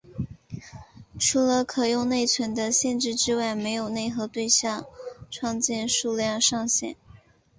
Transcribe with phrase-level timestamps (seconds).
[1.19, 4.83] 除了可用内存的限制之外没有内核对象
[5.29, 6.95] 创建数量上限。